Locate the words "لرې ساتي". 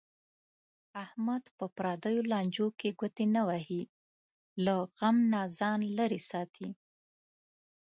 5.97-6.69